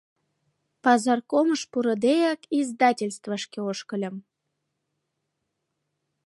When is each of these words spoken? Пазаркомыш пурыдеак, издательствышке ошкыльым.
Пазаркомыш 0.83 1.61
пурыдеак, 1.71 2.41
издательствышке 2.57 3.59
ошкыльым. 3.69 4.15